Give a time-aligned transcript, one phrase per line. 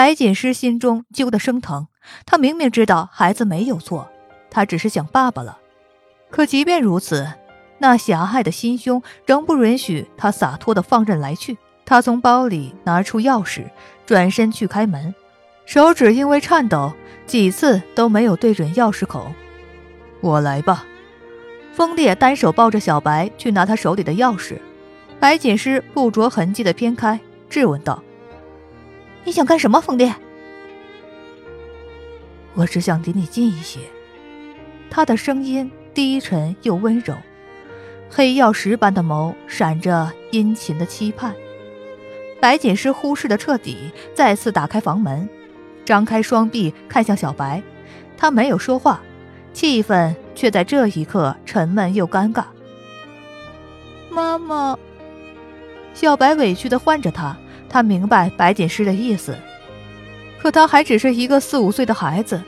[0.00, 1.86] 白锦诗心中揪得生疼，
[2.24, 4.08] 她明明知道孩子没有错，
[4.50, 5.58] 她只是想爸爸了。
[6.30, 7.30] 可即便如此，
[7.80, 11.58] 那狭隘的心胸仍不允许她洒脱的放任来去。
[11.84, 13.64] 她从包里拿出钥匙，
[14.06, 15.14] 转身去开门，
[15.66, 16.94] 手指因为颤抖，
[17.26, 19.34] 几次都没有对准钥匙孔。
[20.22, 20.86] 我来吧。
[21.74, 24.56] 风烈单手抱着小白去拿他手里的钥匙，
[25.20, 27.20] 白锦诗不着痕迹的偏开，
[27.50, 28.02] 质问道。
[29.24, 30.14] 你想干什么，风烈？
[32.54, 33.80] 我只想离你近一些。
[34.90, 37.14] 他的声音低沉又温柔，
[38.10, 41.34] 黑曜石般的眸闪着殷勤的期盼。
[42.40, 45.28] 白锦诗忽视的彻底，再次打开房门，
[45.84, 47.62] 张开双臂看向小白。
[48.16, 49.00] 他没有说话，
[49.52, 52.44] 气氛却在这一刻沉闷又尴尬。
[54.10, 54.76] 妈妈，
[55.94, 57.36] 小白委屈的唤着他。
[57.70, 59.38] 他明白白锦诗的意思，
[60.38, 62.42] 可他还只是一个四五岁的孩子，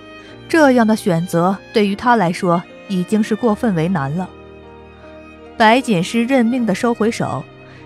[0.49, 4.29] 这样的选择对于他来说已经是过分为难了。
[5.57, 7.45] 白锦诗认命的收回手，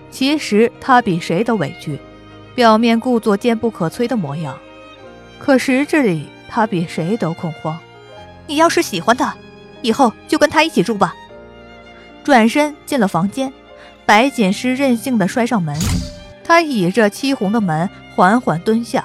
[0.09, 1.99] 其实他比谁都委屈，
[2.55, 4.57] 表面故作坚不可摧的模样，
[5.37, 7.77] 可实质里他比谁都恐慌。
[8.47, 9.35] 你要是喜欢他，
[9.83, 11.13] 以后就跟他一起住吧。
[12.23, 13.53] 转身进了房间，
[14.05, 15.77] 白锦诗任性的摔上门。
[16.47, 19.03] 他倚着漆红的门，缓缓蹲下，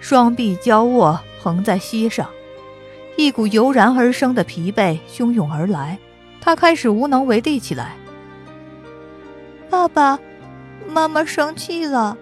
[0.00, 2.26] 双臂交握，横在膝上，
[3.16, 5.98] 一股油然而生的疲惫汹涌而来，
[6.40, 7.94] 他开始无能为力起来。
[9.68, 10.18] 爸爸
[10.88, 12.16] 妈妈生气了。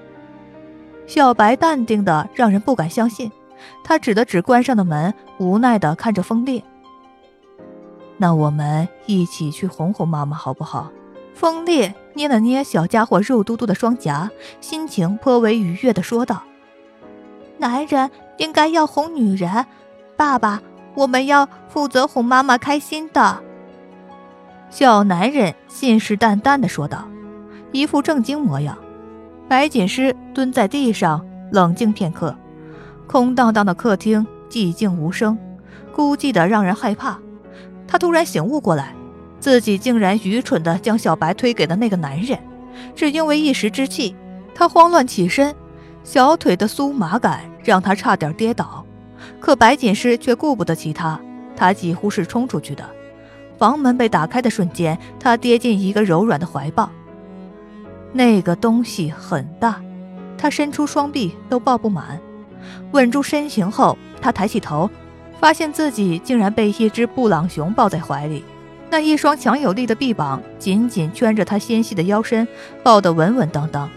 [1.06, 3.30] 小白淡定的让人不敢相信，
[3.84, 6.60] 他指了指关上的门，无奈的看着风烈。
[8.16, 10.90] 那我们一起去哄哄妈妈好不好？
[11.34, 16.42] 风烈捏了捏小家伙肉嘟嘟的双颊，心情颇为愉悦的说道
[17.56, 19.64] ：“男人应该要哄女人，
[20.18, 20.60] 爸爸，
[20.94, 23.42] 我们要负责哄妈妈开心的。”
[24.68, 27.08] 小男人信誓旦旦的说道，
[27.72, 28.76] 一副正经模样。
[29.48, 32.36] 白锦诗蹲在地上，冷静片刻。
[33.06, 35.38] 空荡荡的客厅寂静无声，
[35.94, 37.18] 孤寂的让人害怕。
[37.88, 38.94] 他突然醒悟过来。
[39.40, 42.38] 自己竟然愚蠢地将小白推给了那个男人，
[42.94, 44.14] 只因为一时之气，
[44.54, 45.54] 他慌乱起身，
[46.04, 48.84] 小腿的酥麻感让他差点跌倒。
[49.40, 51.18] 可白锦诗却顾不得其他，
[51.56, 52.84] 他几乎是冲出去的。
[53.58, 56.90] 房门被打开的瞬间，他跌进一个柔软的怀抱。
[58.12, 59.80] 那个东西很大，
[60.36, 62.20] 他伸出双臂都抱不满。
[62.92, 64.90] 稳住身形后，他抬起头，
[65.38, 68.44] 发现自己竟然被一只布朗熊抱在怀里。
[68.90, 72.46] 那一双强有力的臂膀紧紧圈着他纤细的腰身，
[72.82, 73.88] 抱得稳稳当当。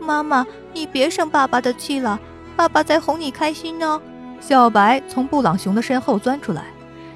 [0.00, 2.20] 妈妈，你别生爸爸的气了，
[2.54, 4.00] 爸爸在哄你开心呢。
[4.40, 6.64] 小白从布朗熊的身后钻出来，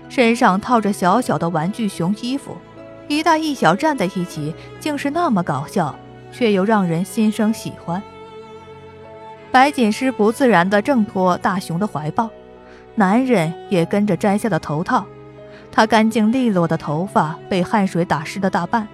[0.08, 2.56] 身上套着小小的玩具熊衣服，
[3.08, 5.94] 一大一小站在一起，竟是那么搞笑，
[6.32, 8.02] 却又让人心生喜欢。
[9.50, 12.30] 白锦诗不自然地挣脱大熊的怀抱，
[12.94, 15.04] 男人也跟着摘下了头套。
[15.72, 18.86] 他干净利落的头发被汗水打湿了大半，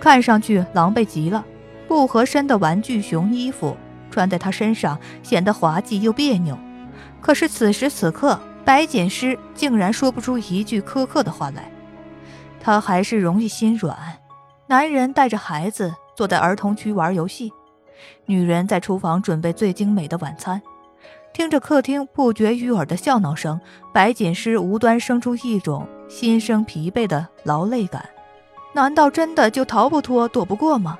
[0.00, 1.44] 看上去狼狈极了。
[1.88, 3.76] 不合身的玩具熊衣服
[4.10, 6.56] 穿在他身上显得滑稽又别扭。
[7.20, 11.70] 可是此时此刻，白锦诗竟然说不出一句苛刻的话来。
[12.60, 13.96] 他还是容易心软。
[14.68, 17.52] 男人带着孩子坐在儿童区玩游戏，
[18.24, 20.62] 女人在厨房准备最精美的晚餐。
[21.34, 23.60] 听着客厅不绝于耳的笑闹声，
[23.92, 25.86] 白锦诗无端生出一种。
[26.12, 28.06] 心生疲惫的劳累感，
[28.74, 30.98] 难道真的就逃不脱、躲不过吗？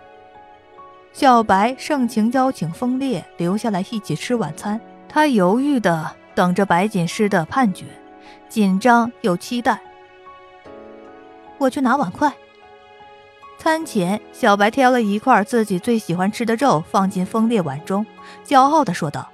[1.13, 4.81] 小白盛情邀请风烈留下来一起吃晚餐，
[5.11, 7.85] 他犹豫的等着白锦诗的判决，
[8.49, 9.79] 紧张又期待。
[11.59, 12.33] 我去拿碗筷。
[13.59, 18.05] 餐前，小白挑了一块自己最喜欢吃的肉放进风烈碗中，
[18.47, 19.31] 骄傲的说道：“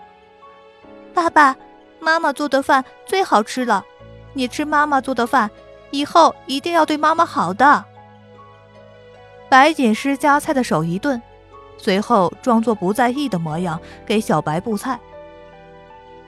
[1.14, 1.56] 爸爸
[2.00, 3.84] 妈妈做的饭最好吃了，
[4.32, 5.48] 你吃妈妈做的饭。”
[5.90, 7.84] 以后一定要对妈妈好的。
[9.48, 11.20] 白锦诗夹菜的手一顿，
[11.78, 14.98] 随后装作不在意的模样给小白布菜。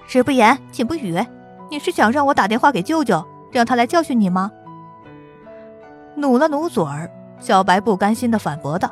[0.06, 1.24] 食不言，寝不语，
[1.70, 4.50] 你是想让我打电话给舅舅，让他来教训你吗？
[6.16, 8.90] 努了努嘴儿，小白不甘心的反驳道：“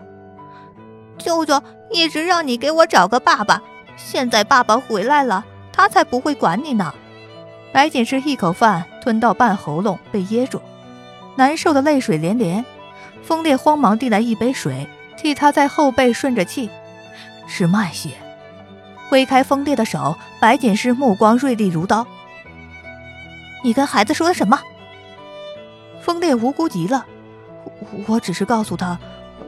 [1.18, 1.60] 舅舅
[1.90, 3.62] 一直让你给我找个爸爸，
[3.96, 6.94] 现在爸爸回来了，他才不会管你呢。”
[7.72, 10.60] 白锦诗一口饭吞到半喉咙，被噎住，
[11.36, 12.64] 难受的泪水连连。
[13.22, 16.70] 风烈慌忙递来一杯水，替他在后背顺着气。
[17.46, 18.10] 吃慢些。
[19.08, 22.06] 挥开风烈的手，白锦诗目光锐利如刀。
[23.62, 24.58] 你跟孩子说了什么？
[26.00, 27.04] 风烈无辜极了。
[28.06, 28.98] 我只是告诉他，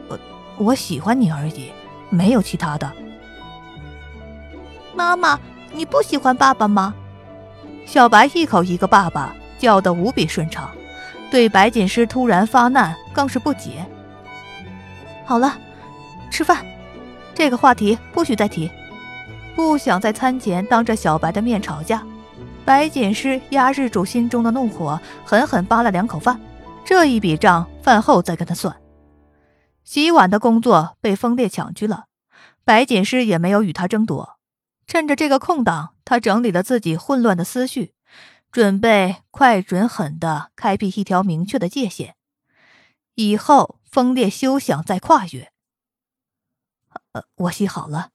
[0.08, 0.18] 我
[0.58, 1.70] 我喜欢你而已，
[2.10, 2.90] 没有其他的。
[4.94, 5.38] 妈妈，
[5.72, 6.94] 你不喜欢爸爸吗？
[7.90, 10.70] 小白一口一个爸爸，叫得无比顺畅，
[11.28, 13.84] 对白锦诗突然发难更是不解。
[15.24, 15.58] 好了，
[16.30, 16.64] 吃饭，
[17.34, 18.70] 这个话题不许再提。
[19.56, 22.00] 不想在餐前当着小白的面吵架，
[22.64, 26.40] 白锦诗压制住心中的怒火，狠狠扒了两口饭。
[26.84, 28.72] 这一笔账饭后再跟他算。
[29.82, 32.04] 洗碗的工作被风烈抢去了，
[32.64, 34.36] 白锦诗也没有与他争夺。
[34.90, 37.94] 趁着这个空档，他整理了自己混乱的思绪，
[38.50, 42.16] 准备快、准、狠的开辟一条明确的界限，
[43.14, 45.52] 以后风烈休想再跨越。
[47.12, 48.10] 呃，我洗好了。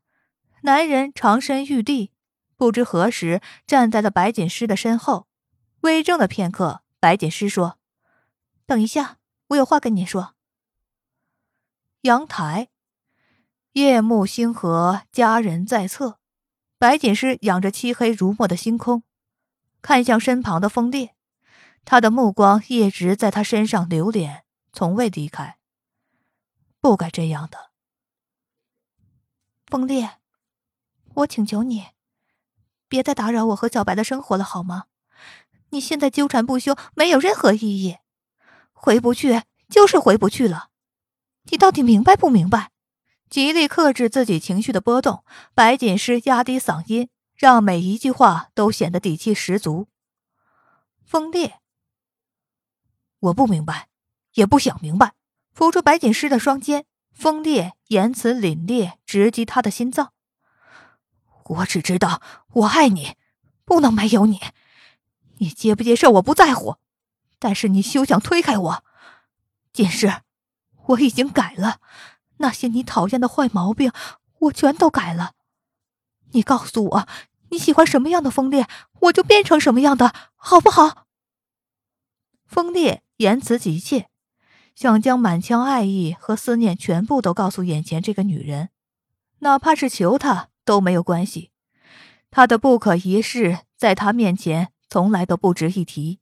[0.63, 2.11] 男人长身玉立，
[2.57, 5.27] 不知何时站在了白锦诗的身后，
[5.79, 6.81] 微怔了片刻。
[6.99, 7.77] 白锦诗说
[8.67, 10.35] ：“等一下，我有话跟你说。”
[12.03, 12.67] 阳台，
[13.71, 16.19] 夜幕星河，佳人在侧。
[16.85, 19.01] 白锦诗仰着漆黑如墨的星空，
[19.81, 21.15] 看向身旁的风烈，
[21.83, 25.57] 他的目光一直在他身上流连，从未离开。
[26.79, 27.71] 不该这样的，
[29.65, 30.17] 风烈。
[31.15, 31.87] 我请求你，
[32.87, 34.83] 别再打扰我和小白的生活了，好吗？
[35.69, 37.97] 你现在纠缠不休，没有任何意义。
[38.73, 40.69] 回不去就是回不去了，
[41.45, 42.69] 你到底明白不明白？
[43.35, 49.89] 极力克制自己情绪的波动，白锦诗压低嗓音，让每一句话都显得底气十足。
[51.03, 51.59] 风烈，
[53.19, 53.89] 我不明白，
[54.35, 55.15] 也不想明白。
[55.51, 60.13] 扶住白锦诗的双肩，风烈言辞凛冽，直击他的心脏。
[61.43, 62.21] 我只知道
[62.53, 63.15] 我爱你，
[63.65, 64.39] 不能没有你。
[65.39, 66.77] 你接不接受我不在乎，
[67.37, 68.85] 但是你休想推开我。
[69.73, 70.21] 锦诗，
[70.85, 71.81] 我已经改了，
[72.37, 73.91] 那些你讨厌的坏毛病，
[74.39, 75.33] 我全都改了。
[76.31, 77.07] 你告诉我
[77.49, 78.67] 你喜欢什么样的风烈，
[79.01, 81.07] 我就变成什么样的，好不好？
[82.45, 84.09] 风烈言辞急切，
[84.75, 88.69] 想将满腔爱意和思念全部都告诉眼前这个女人，
[89.39, 90.49] 哪怕是求她。
[90.65, 91.51] 都没有关系，
[92.31, 96.19] 他的不可一世在他面前从来都不值一提。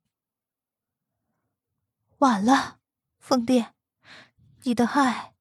[2.18, 2.80] 晚了，
[3.20, 3.74] 凤殿，
[4.64, 5.33] 你的爱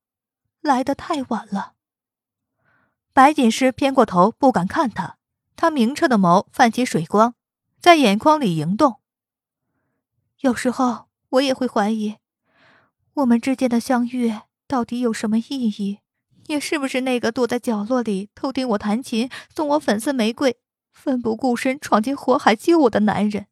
[0.63, 1.75] 来得太晚了。
[3.13, 5.19] 白锦诗偏过头，不敢看他，
[5.55, 7.35] 他明澈的眸泛起水光，
[7.79, 9.01] 在眼眶里盈动。
[10.41, 12.17] 有时候我也会怀疑，
[13.15, 14.33] 我们之间的相遇
[14.67, 15.99] 到底有什么意义。
[16.47, 20.59] 你是不是那个躲在角落里偷听我弹琴、送我粉色玫瑰、
[20.93, 23.47] 奋不顾身闯进火海救我的男人？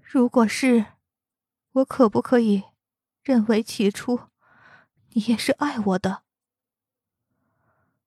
[0.00, 0.86] 如果是，
[1.72, 2.62] 我可不可以
[3.22, 4.20] 认为起初
[5.10, 6.22] 你也是爱我的？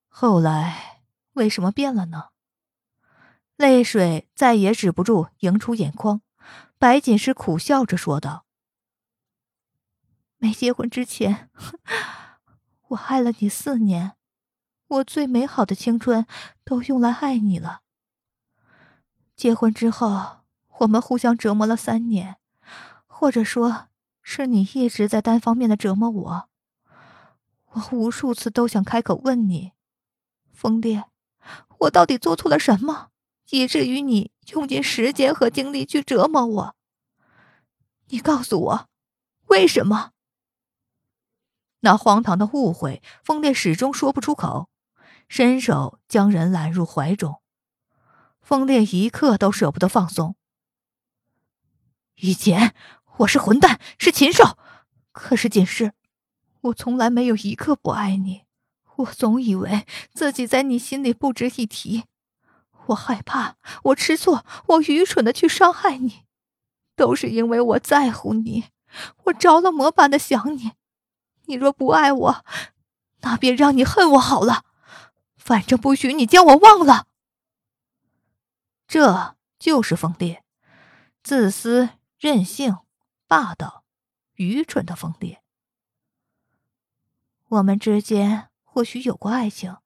[0.08, 1.02] 后来
[1.32, 2.30] 为什么变了呢？
[3.56, 6.22] 泪水再也止不住盈出眼眶，
[6.78, 8.44] 白锦诗苦笑着说道
[10.38, 11.50] ：“没结婚之前。
[12.88, 14.16] ”我爱了你四年，
[14.88, 16.26] 我最美好的青春
[16.64, 17.82] 都用来爱你了。
[19.34, 20.42] 结婚之后，
[20.80, 22.36] 我们互相折磨了三年，
[23.06, 23.88] 或者说，
[24.20, 26.50] 是你一直在单方面的折磨我。
[27.72, 29.72] 我无数次都想开口问你，
[30.52, 31.04] 风烈，
[31.78, 33.08] 我到底做错了什么，
[33.50, 36.76] 以至于你用尽时间和精力去折磨我？
[38.08, 38.88] 你告诉我，
[39.46, 40.10] 为什么？
[41.80, 44.68] 那荒唐的误会，风烈始终说不出口，
[45.26, 47.40] 伸手将人揽入怀中。
[48.42, 50.36] 风烈一刻都舍不得放松。
[52.16, 52.74] 以前
[53.16, 54.58] 我是混蛋，是禽兽，
[55.10, 55.94] 可是锦诗，
[56.62, 58.44] 我从来没有一刻不爱你。
[58.96, 62.04] 我总以为自己在你心里不值一提，
[62.86, 66.24] 我害怕，我吃醋，我愚蠢的去伤害你，
[66.94, 68.66] 都是因为我在乎你，
[69.24, 70.72] 我着了魔般的想你。
[71.46, 72.44] 你若不爱我，
[73.22, 74.64] 那便让你恨我好了。
[75.36, 77.08] 反正不许你将我忘了。
[78.86, 80.44] 这就是疯烈，
[81.24, 81.88] 自私、
[82.18, 82.76] 任性、
[83.26, 83.84] 霸道、
[84.34, 85.41] 愚蠢的疯烈。
[87.52, 89.76] 我们之间或许有过爱情，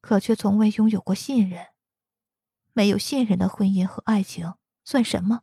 [0.00, 1.66] 可却从未拥有过信任。
[2.72, 5.40] 没有信任的婚姻和爱情算什么？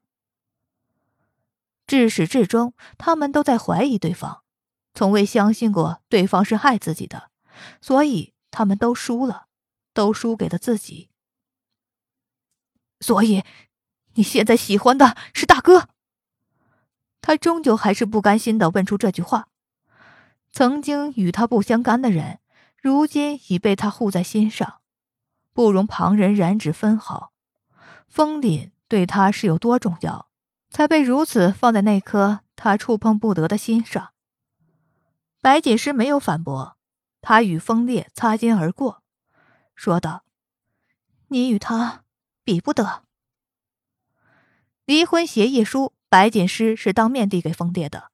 [1.85, 4.43] 至始至终，他们都在怀疑对方。
[4.93, 7.29] 从未相信过对方是害自己的，
[7.81, 9.47] 所以他们都输了，
[9.93, 11.09] 都输给了自己。
[13.01, 13.43] 所以，
[14.13, 15.89] 你现在喜欢的是大哥？
[17.19, 19.49] 他终究还是不甘心的问出这句话。
[20.51, 22.39] 曾经与他不相干的人，
[22.81, 24.81] 如今已被他护在心上，
[25.53, 27.31] 不容旁人染指分毫。
[28.07, 30.29] 风凛对他是有多重要，
[30.69, 34.11] 才被如此放在那颗他触碰不得的心上？
[35.41, 36.77] 白锦诗没有反驳，
[37.21, 39.01] 他与风烈擦肩而过，
[39.73, 40.23] 说道
[41.29, 42.03] ：“你与他
[42.43, 43.03] 比不得。”
[44.85, 48.10] 离婚协议书，白锦诗是当面递给风烈的，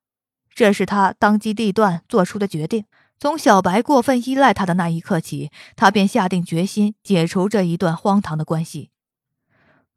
[0.57, 2.85] 这是他当机立断做出的决定。
[3.19, 8.89] 从小白过分依赖他的那一刻起，他便下定决心解除这一段荒唐的关系。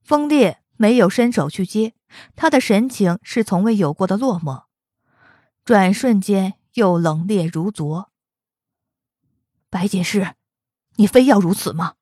[0.02, 1.94] 风烈没有伸手去接，
[2.36, 4.64] 他的神情是从未有过的落寞，
[5.64, 6.54] 转瞬间。
[6.74, 8.10] 又冷冽如昨。
[9.70, 10.34] 白锦诗，
[10.96, 11.94] 你非要如此吗？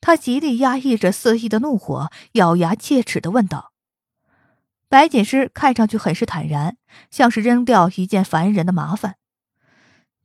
[0.00, 3.71] 他极力压抑着肆意的怒火，咬牙切齿的问道。
[4.92, 6.76] 白锦诗看上去很是坦然，
[7.10, 9.16] 像是扔掉一件烦人的麻烦。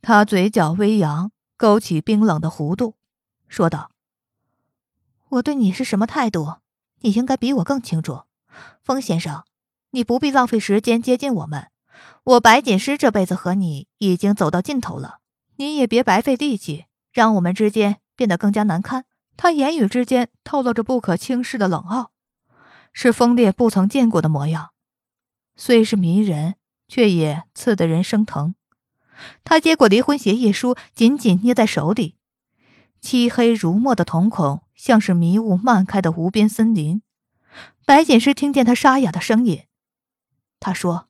[0.01, 2.95] 他嘴角微扬，勾起冰冷的弧度，
[3.47, 3.91] 说道
[5.31, 6.55] ：“我对你是什么态度，
[6.99, 8.23] 你应该比我更清楚。
[8.83, 9.45] 风先生，
[9.91, 11.67] 你不必浪费时间接近我们。”
[12.25, 15.19] 我白锦诗这辈子和你已经走到尽头了，
[15.55, 19.05] 你也别白费力气，让我们之间变得更加难堪。
[19.37, 22.11] 他言语之间透露着不可轻视的冷傲，
[22.99, 24.71] 是风烈不曾见过的模样，
[25.55, 26.55] 虽是迷人，
[26.87, 28.55] 却也刺得人生疼。
[29.43, 32.15] 他接过离婚协议书，紧紧捏在手里，
[32.99, 37.03] 漆黑如墨的瞳孔像是迷雾漫开的无边森林。
[37.85, 39.67] 白锦诗听见他沙哑的声音，
[40.59, 41.07] 他说。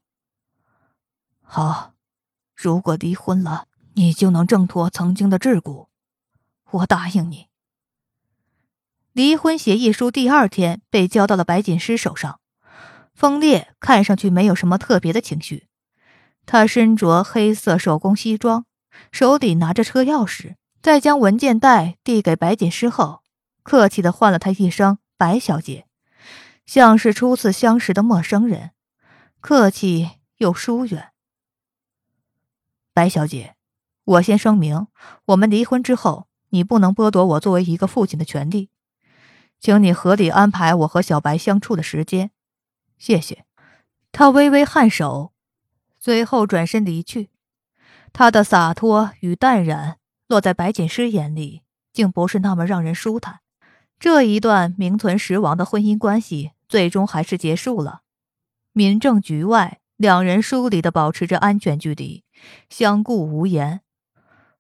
[1.42, 1.94] 好，
[2.54, 5.88] 如果离婚了，你就能挣脱曾经的桎梏，
[6.70, 7.48] 我答应你。
[9.18, 12.40] 离婚协议书第二天被交到了白锦诗手上，
[13.16, 15.66] 风烈看上去没有什么特别的情绪，
[16.46, 18.68] 他身着黑色手工西装，
[19.12, 23.24] 手里拿着车钥匙，在将文件袋递给白锦诗后，
[23.64, 25.88] 客气的唤了他一声“白小姐”，
[26.68, 28.70] 像是初次相识的陌生人，
[29.40, 31.08] 客气又疏远。
[32.94, 33.56] 白小姐，
[34.04, 34.86] 我先声明，
[35.26, 38.70] 我们离婚之后，你不能剥夺我作为一个父亲的权利，
[39.60, 42.32] 请你合理安排我和小白相处的时间，
[42.98, 43.46] 谢谢。
[44.12, 45.34] 他微微颔首，
[46.00, 47.30] 随后转身离去。
[48.14, 49.98] 他的洒脱与淡然，
[50.28, 53.42] 落在白锦诗眼里，竟不是那么让人舒坦。
[54.00, 58.02] 这一段名存实亡的婚姻关系，最终还是结束了。
[58.74, 59.80] 民政局外。
[59.98, 62.24] 两人疏离的保持着安全距离，
[62.70, 63.82] 相顾无言。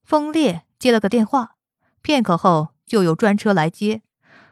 [0.03, 1.57] 风烈接了个电话，
[2.01, 4.01] 片刻后就有专车来接。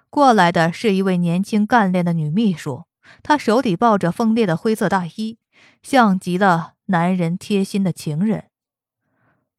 [0.10, 2.86] 过来的是一位年轻干练的女秘书，
[3.22, 5.38] 她手里抱着风烈的灰色大衣，
[5.84, 8.46] 像极了男人贴心的情人。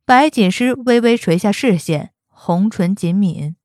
[0.05, 3.57] 白锦诗微微垂下视线，红唇紧抿。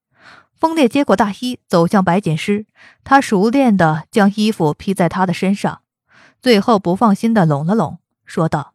[0.53, 2.65] 风烈接过大衣，走向白锦诗，
[3.03, 5.81] 他熟练地将衣服披在她的身上。
[6.41, 8.73] 最后不放心的拢了拢，说道：“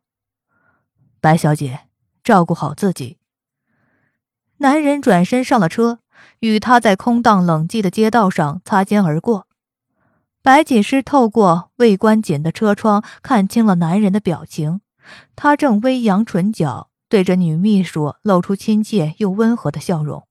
[1.21, 1.81] 白小姐，
[2.25, 3.19] 照顾好自己。”
[4.59, 6.01] 男人转身上了车，
[6.41, 9.47] 与他在空荡冷寂的街道上擦肩而过。
[10.43, 14.81] 白锦诗透过未关紧的车窗看清了男人的表情，
[15.35, 20.27] 他正微扬唇角，对着女秘书露出亲切又温和的笑容。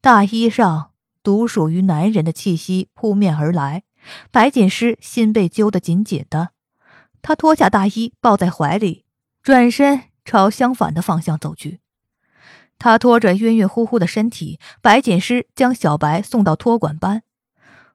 [0.00, 0.90] 大衣上
[1.22, 3.82] 独属于男人的气息扑面而来。
[4.30, 6.50] 白锦诗心被揪得紧紧的，
[7.20, 9.04] 她脱下大衣抱在怀里，
[9.42, 11.80] 转身朝相反的方向走去。
[12.78, 17.22] 他拖着晕晕乎乎的身体，白锦诗将小白送到托管班，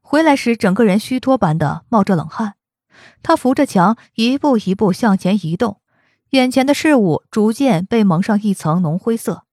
[0.02, 2.56] 回来时整个人虚脱般的冒着冷汗。
[3.22, 5.82] 他扶着墙，一步一步向前移动，
[6.32, 9.44] 眼前的事物逐渐被蒙上一层浓灰色，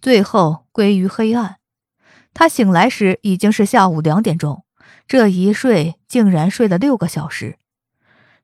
[0.00, 1.56] 最后归于黑暗。
[2.32, 4.64] 他醒来时已经是下午两点钟。
[5.06, 7.58] 这一睡竟然睡了六个小时，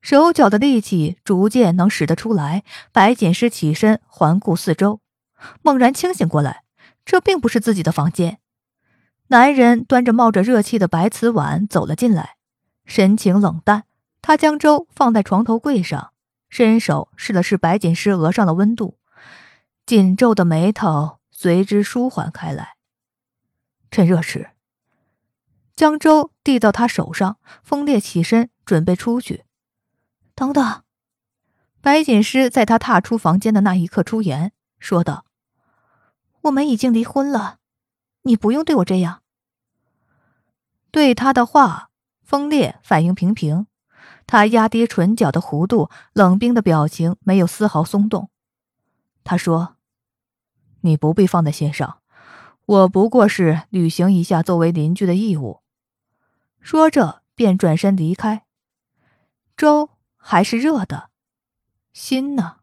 [0.00, 2.64] 手脚的力气逐渐能使得出来。
[2.91, 5.00] 白锦诗起身环顾四周，
[5.63, 6.65] 猛然清醒过来，
[7.05, 8.39] 这并不是自己的房间。
[9.29, 12.37] 男人端着冒着热气的白瓷碗走了进来，
[12.85, 13.85] 神情冷淡。
[14.21, 16.13] 他将粥放在床头柜上，
[16.49, 18.99] 伸手试了试白锦诗额上的温度，
[19.85, 22.77] 紧皱的眉头随之舒缓开来。
[23.91, 24.51] 趁热吃。
[25.77, 29.45] 将粥递到他手上，风烈起身准备出去。
[30.35, 30.83] 等等，
[31.81, 35.27] 白锦诗在他踏出房间的那一刻出言说道
[36.45, 37.59] ：“我们已经离婚了，
[38.23, 39.23] 你不用对我这样。
[40.91, 41.91] 对他的话，
[42.23, 43.67] 风烈反应平平，
[44.27, 48.31] 他压低唇角的弧度，冷冰的表情没有丝毫松动。
[49.25, 49.77] 他说
[50.83, 52.01] ：“你不必放在心上，
[52.67, 55.63] 我不过是履行一下作为邻居的义务。”
[56.61, 58.45] 说着便转身离开。
[59.57, 61.11] 粥还是热的，
[61.95, 62.57] 心呢？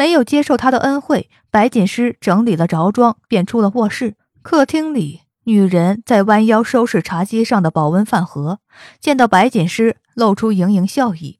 [0.00, 4.16] 没有接受他的恩惠，白锦诗整理了着装，便出了卧室。
[4.40, 8.60] 客厅里，女人在弯腰收拾茶几上的保温饭盒，
[8.98, 11.38] 见到白锦诗，露出盈盈笑意。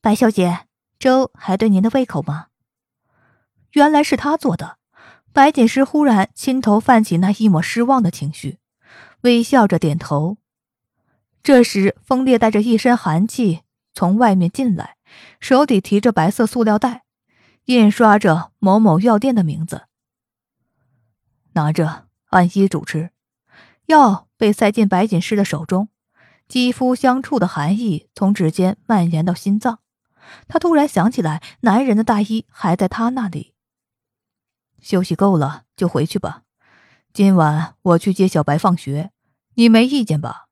[0.00, 0.60] 白小姐，
[1.00, 2.46] 粥还对您的胃口吗？
[3.72, 4.76] 原来是他做的。
[5.32, 8.58] 白锦诗忽然心头泛起那一抹失望的情绪，
[9.22, 10.36] 微笑着点头。
[11.42, 13.62] 这时，风烈带着一身寒气
[13.92, 14.94] 从外面进来。
[15.40, 17.04] 手里提着白色塑料袋，
[17.66, 19.82] 印刷着某某药店的名字。
[21.52, 23.10] 拿着，按医嘱吃。
[23.86, 25.88] 药被塞进白锦诗的手中，
[26.46, 29.80] 肌肤相触的寒意从指尖蔓延到心脏。
[30.46, 33.54] 他突然想起来，男人的大衣还在他那里。
[34.80, 36.42] 休息够了就回去吧。
[37.12, 39.10] 今晚我去接小白放学，
[39.54, 40.46] 你没意见吧？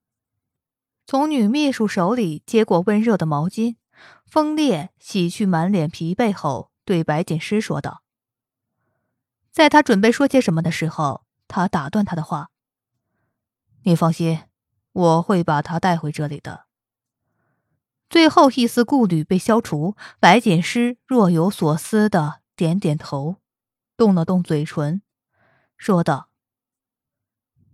[1.06, 3.76] 从女秘书手里接过温热的毛巾。
[4.24, 8.02] 风烈洗去满脸疲惫后，对白锦诗说道
[9.50, 12.50] ：“在他准备说些什么的时候，他打断他的话
[13.84, 14.40] ：‘你放心，
[14.92, 16.66] 我会把他带回这里的。’
[18.10, 23.36] 最后一丝顾虑被消除，白锦诗若有所思的点点头，
[23.96, 25.02] 动了动嘴唇，
[25.76, 26.30] 说道：‘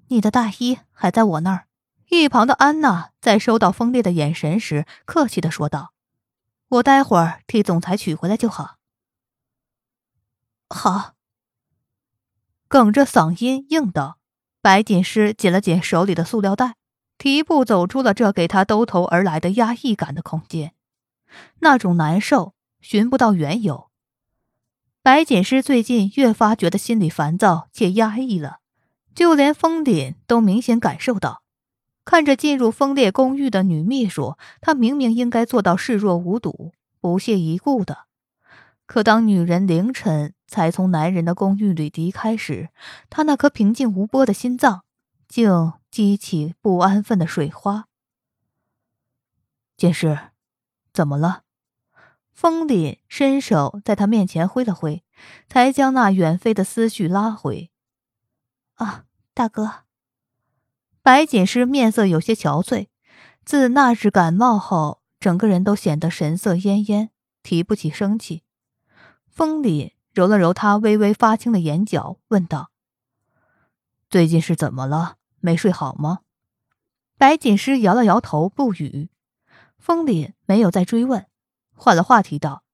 [0.09, 1.69] 你的大衣还在我那儿。’
[2.11, 5.93] 一旁的安娜在收到风烈的眼神时，客气的说道。”
[6.68, 8.76] 我待会儿替总裁取回来就好。
[10.68, 11.14] 好。
[12.68, 14.18] 哽着嗓音应道。
[14.61, 16.76] 白锦诗紧了紧手里的塑料袋，
[17.18, 20.75] 提步走出了这给他兜头而来的压抑感的空间。
[21.60, 23.91] 那种难受寻不到缘由。
[25.02, 28.60] 白锦诗最近越发觉得心里烦躁且压抑了，
[29.15, 31.44] 就连封顶都明显感受到。
[32.04, 38.06] 看着进入风烈公寓的女秘书，他明明应该做到视若无睹、不屑一顾的，
[38.86, 42.69] 可当女人凌晨才从男人的公寓里离开时，
[43.08, 44.84] 他那颗平静无波的心脏
[45.26, 47.86] 竟激起不安分的水花。
[49.76, 50.19] 剑师，
[50.93, 51.43] 怎么了？
[52.32, 55.02] 风凛伸手在他面前挥了挥，
[55.49, 57.71] 才将那远飞的思绪拉回。
[58.75, 59.83] 啊，大哥。
[61.04, 62.86] 白锦诗面色有些憔悴，
[63.45, 67.10] 自那日感冒后，整个人都显得神色恹恹，
[67.43, 68.43] 提不起生气。
[69.28, 72.71] 风凛揉了揉他微微发青的眼角，问道
[74.08, 75.17] ：“最近是怎么了？
[75.40, 76.21] 没睡好吗？”
[77.19, 79.10] 白锦诗摇了摇头，不语。
[79.76, 81.26] 风凛没有再追问，
[81.75, 82.64] 换了话题道：“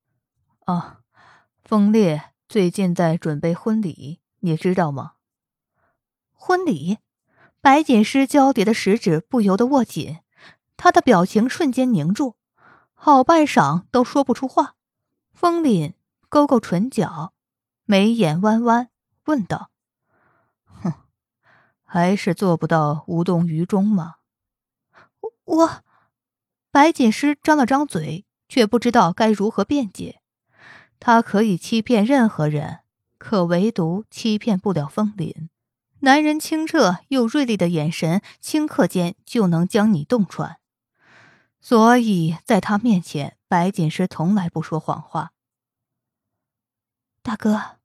[0.67, 1.01] 啊，
[1.65, 5.15] 风烈最近在准备婚礼，你知道吗？”
[6.33, 6.99] 婚礼。
[7.63, 10.21] 白锦诗交叠的食指不由得握紧，
[10.79, 12.37] 他的表情瞬间凝住，
[12.95, 14.77] 好半晌都说不出话。
[15.33, 15.93] 风凛
[16.29, 17.35] 勾勾唇角，
[17.85, 18.89] 眉眼弯弯，
[19.27, 19.71] 问道
[20.65, 20.93] ：“哼，
[21.85, 24.17] 还是做不到无动于衷吗？”
[25.45, 25.83] 我，
[26.71, 30.23] 白锦诗张了张嘴，却不知道该如何辩解。
[30.99, 32.81] 他可以欺骗任何人，
[33.19, 35.49] 可唯独欺骗不了风凛。
[36.03, 40.59] 男人清澈又锐利的眼神，顷刻间就能将你洞穿。
[41.61, 45.33] 所以在他面前，白锦诗从来不说谎话。
[47.23, 47.77] 大哥，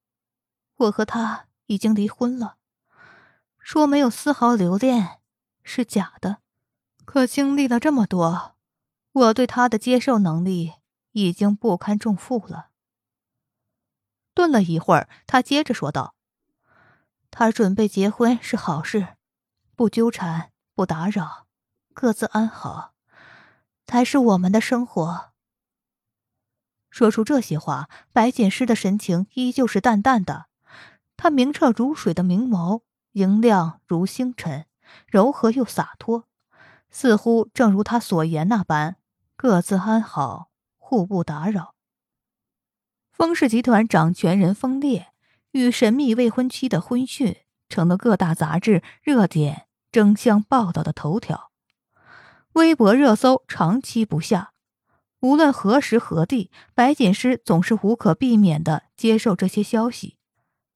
[0.77, 2.55] 我和他已经离婚了，
[3.59, 5.19] 说没有丝毫留恋
[5.61, 6.37] 是假的。
[7.03, 8.55] 可经历了这么多，
[9.11, 10.75] 我对他的接受能力
[11.11, 12.69] 已经不堪重负了。
[14.33, 16.14] 顿了一会儿，他接着说道。
[17.37, 19.17] 他准备结婚是好事，
[19.75, 21.47] 不纠缠，不打扰，
[21.93, 22.93] 各自安好，
[23.85, 25.33] 才是我们的生活。
[26.89, 30.45] 说出这些话，白锦诗的神情依旧是淡淡的，
[31.17, 34.65] 他明澈如水的明眸，莹亮如星辰，
[35.05, 36.29] 柔和又洒脱，
[36.89, 38.95] 似乎正如他所言那般，
[39.35, 41.75] 各自安好，互不打扰。
[43.11, 45.11] 风氏集团掌权人风烈。
[45.55, 47.37] 与神秘未婚妻的婚讯
[47.69, 51.49] 成了各大杂志热点争相报道的头条，
[52.51, 54.51] 微博热搜长期不下。
[55.21, 60.17] 无论何时何地，白锦诗总是无可避免的接受这些消息。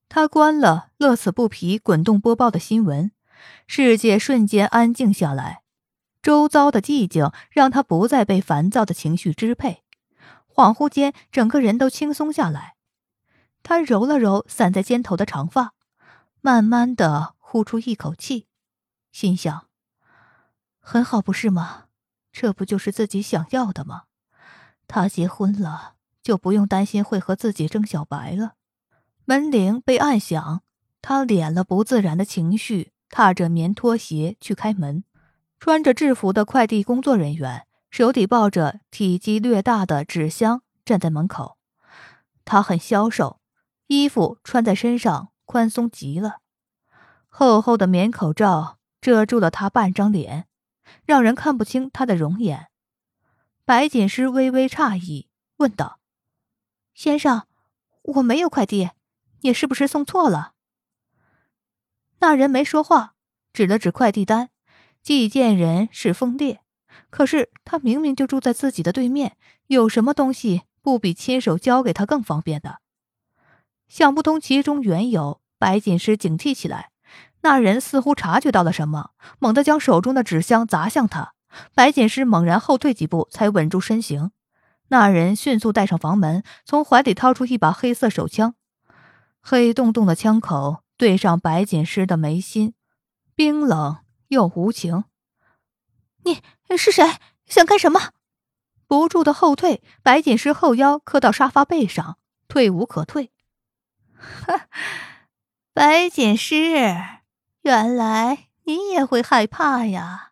[0.08, 3.12] 他关了乐此不疲滚动播报的新闻，
[3.68, 5.64] 世界瞬间安静下来。
[6.22, 9.84] 周遭的寂静让他不再被烦躁的情绪支配，
[10.48, 12.76] 恍惚间，整个人都轻松下来。
[13.64, 15.74] 他揉了揉散在肩头的长发，
[16.42, 18.48] 慢慢的呼出一口气，
[19.12, 19.68] 心想
[20.80, 21.86] ：“很好，不是吗？
[22.32, 24.04] 这不就是自己想要的吗？
[24.88, 28.54] 他结婚了，就不用担心会和自己争小白了。”
[29.26, 30.64] 门铃被按响，
[31.02, 35.04] 他敛了不自然的情绪，踏着棉拖鞋去开门。
[35.60, 41.58] 穿着制服的快递工作人员手里抱着体积略大的纸箱站在门口，
[42.46, 43.39] 他很消瘦，
[43.90, 46.42] 衣服穿在身上宽松极了，
[47.28, 50.48] 厚厚的棉口罩遮住了他半张脸，
[51.06, 52.68] 让人看不清他的容颜。
[53.66, 56.00] 白锦诗微微诧异，问道
[56.94, 57.48] ：“先生，
[58.04, 58.92] 我没有快递。”
[59.42, 60.54] 你是不是送错了？
[62.20, 63.16] 那人没说话，
[63.54, 64.52] 指了指快递单。
[65.02, 66.62] 寄件人是风烈，
[67.10, 72.82] 可是他明明就住在自己的对面，有什么东西不比亲手交给他更方便的？
[73.90, 76.92] 想不通其中缘由，白锦诗警惕起来。
[77.42, 81.34] 那人似乎察觉到了什么，猛地将手中的纸箱砸向他。
[81.74, 84.32] 白锦诗猛然后退几步，才稳住身形。
[84.90, 88.56] 那人迅速带上房门，从怀里掏出一把黑色手枪。
[89.42, 92.74] 黑洞洞的枪口对上白锦诗的眉心，
[93.36, 93.98] 冰冷
[94.28, 95.06] 又无情。
[96.24, 96.42] 你
[96.78, 97.18] 是谁？
[97.46, 98.12] 想干什么？
[98.86, 103.32] 不住的后退，白锦诗后腰磕到沙发背上，退无可退。
[105.74, 106.74] 白锦诗，
[107.62, 110.32] 原来你也会害怕呀！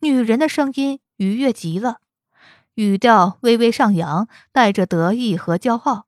[0.00, 2.00] 女人的声音愉悦极了，
[2.74, 6.06] 语调微微上扬，带着得意和骄傲。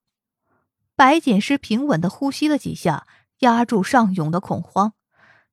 [0.96, 3.06] 白锦诗平稳的呼吸了几下，
[3.40, 4.94] 压住上涌的恐慌。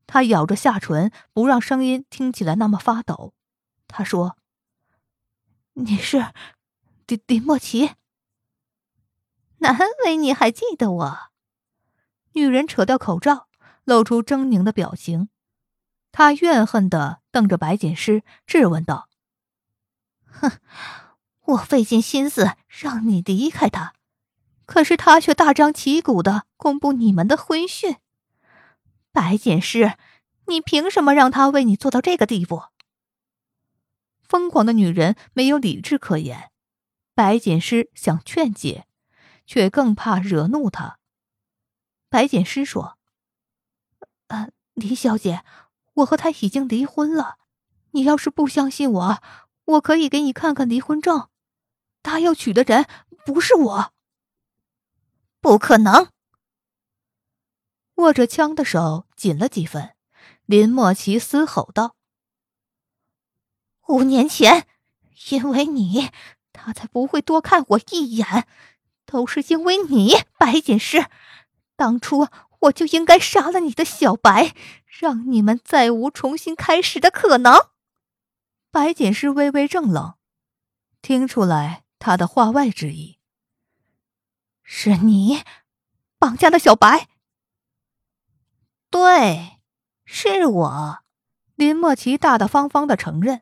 [0.05, 3.33] 她咬着下唇，不让声音听起来那么发抖。
[3.87, 4.37] 她说
[5.73, 6.25] ：“你是
[7.07, 7.91] 林林莫奇，
[9.61, 11.17] 难为你还记得我。”
[12.33, 13.47] 女人扯掉口罩，
[13.83, 15.29] 露出狰狞的表情。
[16.11, 19.09] 她怨恨的瞪着白锦诗，质问道
[20.27, 20.51] ：“哼，
[21.45, 23.93] 我费尽心思让你离开他。”
[24.65, 27.97] 可是他却大张旗鼓的公布你们的婚讯，
[29.11, 29.97] 白锦诗，
[30.47, 32.63] 你凭什么让他为你做到这个地步？
[34.21, 36.51] 疯狂的女人没有理智可言，
[37.13, 38.85] 白锦诗想劝解，
[39.51, 40.97] 却更怕惹怒他。
[42.07, 42.97] 白锦诗说
[44.27, 45.43] ：“啊，李小姐，
[45.95, 47.37] 我和他已经离婚了。
[47.89, 49.21] 你要是不相信我，
[49.65, 51.27] 我可以给你看看离婚证。
[52.01, 52.87] 他要娶的人
[53.25, 53.93] 不是我。”
[55.41, 56.09] 不可能！
[57.95, 59.97] 握着枪的手紧了几分，
[60.45, 61.97] 林莫奇嘶吼道
[63.89, 64.65] ：“五年前，
[65.31, 66.09] 因为你，
[66.53, 68.47] 他才不会多看我一眼。
[69.11, 71.07] 都是因为你，白锦诗，
[71.75, 72.29] 当初
[72.61, 77.67] 我就应该杀了你的小白，让你们再无重新开始的可能。”
[78.71, 80.13] 白锦诗微微怔愣，
[81.01, 83.17] 听出来他的话外之意。
[84.63, 85.43] 是你
[86.17, 87.09] 绑架了小白？
[88.89, 89.59] 对，
[90.05, 90.99] 是我。
[91.55, 93.41] 林莫奇大大方方的承认，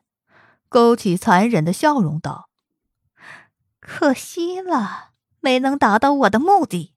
[0.68, 2.50] 勾起残忍的笑容道
[3.78, 5.09] ：“可惜了，
[5.40, 6.94] 没能达到我的目的。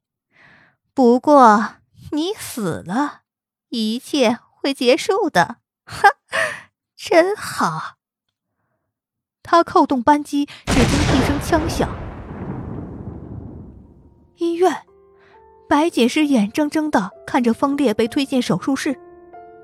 [0.94, 1.76] 不过
[2.12, 3.22] 你死了，
[3.70, 5.58] 一切会结束的。
[5.86, 6.10] 哈，
[6.96, 7.96] 真好。”
[9.44, 11.90] 他扣动扳机，只听一声枪响。
[14.38, 14.84] 医院，
[15.68, 19.00] 白锦诗眼睁睁的看着风烈被推进手术室，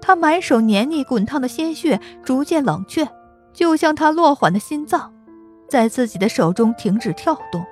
[0.01, 3.07] 他满手黏腻滚烫的鲜血逐渐冷却，
[3.53, 5.13] 就像他落缓的心脏，
[5.69, 7.65] 在自己的手中停止跳动。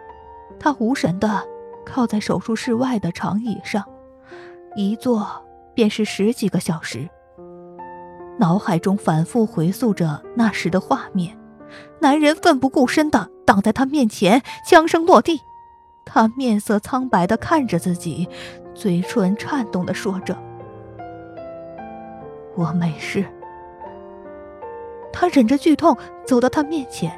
[0.60, 1.44] 他无神的
[1.86, 3.84] 靠在手术室外的长椅上，
[4.76, 5.28] 一坐
[5.74, 7.08] 便是十几个小时，
[8.40, 11.38] 脑海中反复回溯着那时的画面，
[12.00, 15.40] 男人奋不顾身的挡在他面前，枪声落地。
[16.06, 18.30] 他面色苍白的看着自己，
[18.74, 20.38] 嘴唇颤动的说着
[22.56, 23.26] ：“我没事。”
[25.12, 27.12] 他忍着剧痛走到他面前，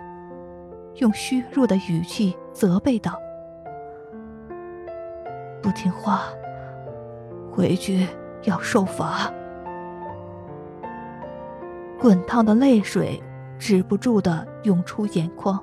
[0.95, 3.13] 用虚弱的语气责备道
[5.61, 6.23] ：“不听话，
[7.51, 8.07] 回去
[8.43, 9.31] 要受罚。”
[11.99, 13.21] 滚烫的泪水
[13.57, 15.61] 止不住的涌出眼眶，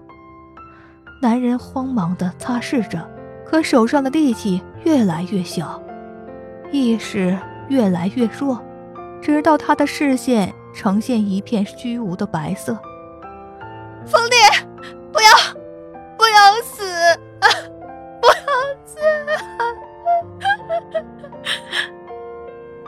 [1.23, 3.09] 男人慌忙的擦拭着。
[3.49, 5.81] 可手上的力气越来越小，
[6.73, 8.61] 意识越来越弱，
[9.23, 12.77] 直到他的视线呈现一片虚无的白色。
[14.05, 14.36] 风烈，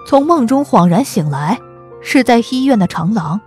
[0.08, 1.60] 从梦中恍然醒来，
[2.00, 3.38] 是在医院的长廊，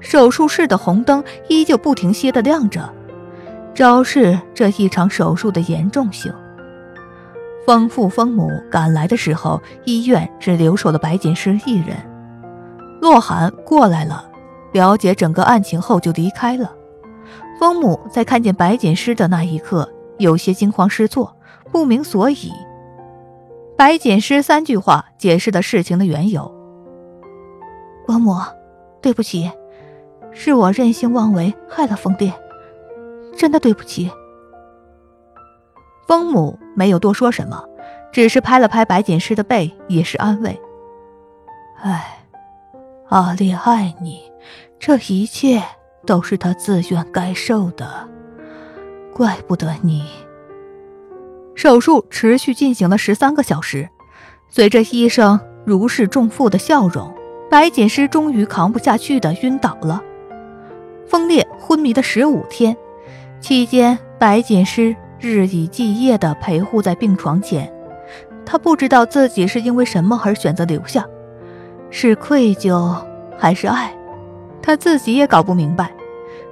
[0.00, 2.90] 手术室的红灯依旧不停歇的亮着，
[3.74, 6.32] 昭示这一场手术的严重性。
[7.66, 11.94] 丰父丰母赶来的时候，医院只留守了白锦诗一人。
[13.02, 14.24] 洛寒过来了，
[14.72, 16.72] 了解整个案情后就离开了。
[17.60, 21.36] 丰母在看见白锦诗的那一刻，有些惊慌失措，
[21.70, 22.50] 不明所以。
[23.76, 26.50] 白锦诗三句话解释了事情的缘由
[28.06, 28.34] ：“伯母，
[29.02, 29.50] 对不起，
[30.32, 32.32] 是我任性妄为，害了风烈，
[33.36, 34.10] 真的对不起。”
[36.08, 37.62] 风母没有多说什么，
[38.10, 40.58] 只是拍了拍白锦诗的背，也是安慰。
[41.82, 42.24] 哎，
[43.08, 44.22] 阿烈爱你，
[44.78, 45.62] 这一切
[46.06, 48.08] 都是他自愿该受的，
[49.12, 50.02] 怪不得你。
[51.56, 53.88] 手术持续进行了十三个小时，
[54.48, 57.12] 随着医生如释重负的笑容，
[57.50, 60.00] 白锦诗终于扛不下去的晕倒了。
[61.08, 62.76] 风烈昏迷的十五天，
[63.40, 64.94] 期间白锦诗。
[65.18, 67.72] 日以继夜地陪护在病床前，
[68.44, 71.06] 他不知道自己是因为什么而选择留下，
[71.90, 72.94] 是愧疚
[73.38, 73.96] 还是爱，
[74.60, 75.90] 他自己也搞不明白，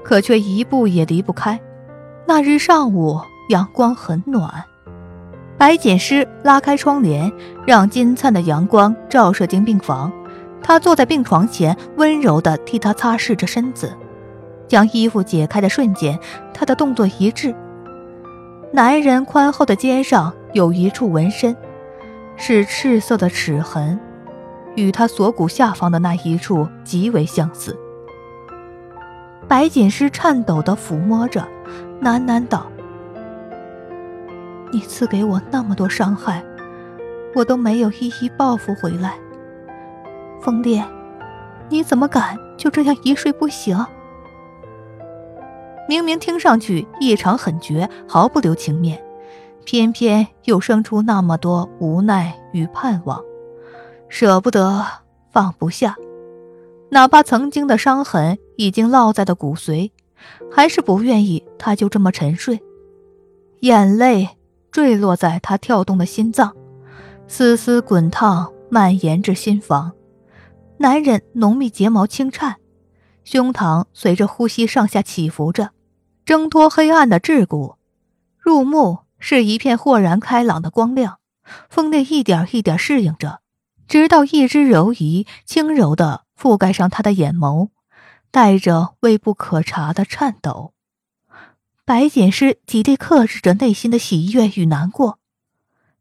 [0.03, 1.61] 可却一步也离不开。
[2.27, 4.64] 那日上午，阳光很暖，
[5.57, 7.33] 白锦诗拉开窗帘，
[7.67, 10.12] 让金灿的阳光照射进病房。
[10.62, 13.93] 他坐在病床前，温柔地替他擦拭着身子，
[14.67, 16.19] 将衣服解开的瞬间，
[16.53, 17.55] 他的动作一致。
[18.73, 21.55] 男人宽厚的肩上有一处纹身，
[22.37, 24.01] 是赤色的齿痕，
[24.75, 27.79] 与他锁骨下方的那一处极为相似。
[29.47, 31.47] 白锦诗颤抖地抚摸着，
[32.03, 32.67] 喃喃道
[34.75, 36.45] ：“你赐给我那么多伤害，
[37.33, 39.17] 我都没有一一报复回来。
[40.43, 40.85] 风烈，
[41.69, 43.79] 你怎么敢就这样一睡不醒？”
[45.89, 49.01] 明明听上去异常狠绝，毫不留情面，
[49.65, 53.23] 偏偏又生出那么多无奈与盼望，
[54.09, 54.85] 舍不得，
[55.31, 55.95] 放不下，
[56.91, 59.93] 哪怕曾经的伤痕已经烙在了骨髓，
[60.51, 62.59] 还是不愿意他就这么沉睡。
[63.61, 64.31] 眼泪
[64.75, 66.57] 坠落在他跳动的心脏，
[67.29, 69.93] 丝丝滚烫，蔓延至心房。
[70.79, 72.57] 男人浓密睫毛轻颤。
[73.23, 75.71] 胸膛随着呼吸上下起伏着，
[76.25, 77.77] 挣脱黑暗的桎梏，
[78.37, 81.19] 入目是一片豁然开朗的光亮。
[81.71, 83.39] 风内一点一点适应着，
[83.87, 87.69] 直到一只柔仪轻柔地覆盖上他的眼眸，
[88.33, 90.74] 带着微不可察的颤抖。
[91.87, 95.18] 白锦诗极力克制着内心的喜悦与难过，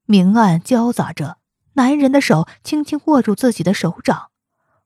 [0.06, 1.40] 明暗交杂着，
[1.74, 4.30] 男人的手轻轻握住自己的手掌，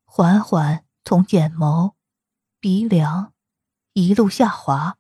[0.06, 1.92] 缓缓从眼眸。
[2.60, 3.32] 鼻梁，
[3.94, 4.98] 一路下滑，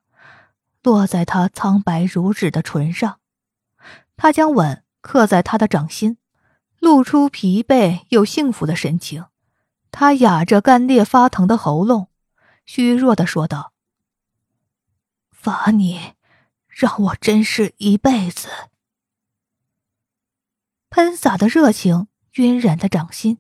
[0.84, 3.20] 落在他苍白如纸的唇上。
[4.16, 6.18] 他将吻刻在他的掌心，
[6.80, 9.26] 露出疲惫又幸福的神情。
[9.90, 12.10] 他哑着干裂发疼的喉咙，
[12.68, 13.74] 虚弱的说道
[15.40, 16.14] ：“罚你，
[16.68, 18.50] 让我珍视一辈子。”
[20.90, 23.38] 喷洒的热情晕染在掌心，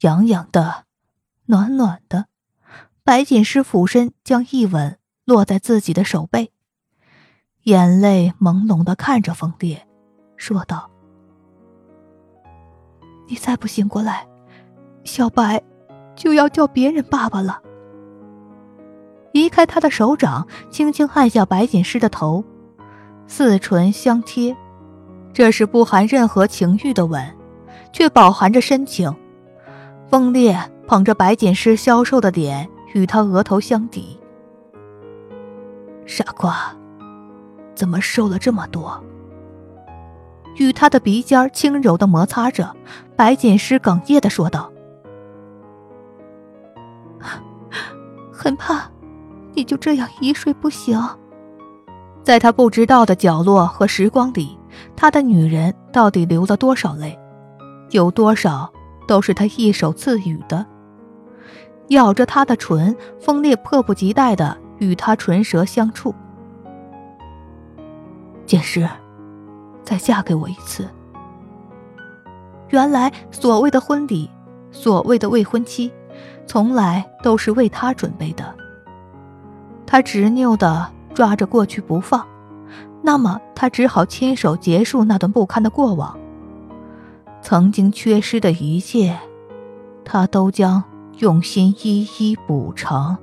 [0.00, 0.86] 痒痒的，
[1.46, 2.26] 暖暖的。
[3.04, 6.52] 白锦诗俯身将一吻落在自己的手背，
[7.62, 9.86] 眼泪朦胧的看着冯烈，
[10.36, 10.90] 说道
[13.28, 14.26] ：“你再不醒过来，
[15.04, 15.62] 小白
[16.16, 17.62] 就要叫别人爸爸了。”
[19.32, 22.44] 移开他的手掌，轻轻按下白锦诗的头，
[23.26, 24.56] 四唇相贴，
[25.32, 27.22] 这是不含任何情欲的吻，
[27.92, 29.14] 却饱含着深情。
[30.08, 32.68] 风烈捧着白锦诗消瘦的脸。
[32.94, 34.20] 与他额头相抵，
[36.04, 36.76] 傻瓜，
[37.74, 39.02] 怎么瘦了这么多？
[40.56, 42.76] 与他的鼻尖轻柔的摩擦着，
[43.16, 44.70] 白锦诗哽咽的说道
[48.30, 48.91] ：“很怕，
[49.54, 51.00] 你就这样一睡不醒。”
[52.22, 54.56] 在他不知道的角落和时光里，
[54.94, 57.18] 他的女人到底流了多少泪？
[57.90, 58.72] 有多少
[59.08, 60.64] 都是他一手赐予的？
[61.88, 66.14] 咬着他的唇，风烈迫不及待的与他唇舌相触。
[68.46, 68.88] 简诗，
[69.82, 70.88] 再嫁给我一次。
[72.68, 74.30] 原来所谓的婚礼，
[74.70, 75.92] 所谓的未婚妻，
[76.46, 78.61] 从来都是为他准备的。
[79.92, 82.26] 他执拗地抓着过去不放，
[83.02, 86.18] 那么他只好亲手结束那段不堪的过往。
[87.42, 89.18] 曾经缺失的一切，
[90.02, 90.82] 他都将
[91.18, 93.18] 用心一一补偿。